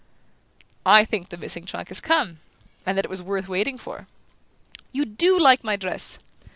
"I 0.83 1.05
think 1.05 1.29
the 1.29 1.37
missing 1.37 1.67
trunk 1.67 1.89
has 1.89 2.01
come 2.01 2.39
and 2.87 2.97
that 2.97 3.05
it 3.05 3.09
was 3.09 3.21
worth 3.21 3.47
waiting 3.47 3.77
for!" 3.77 4.07
"You 4.91 5.05
DO 5.05 5.37
like 5.39 5.63
my 5.63 5.75
dress?" 5.75 6.17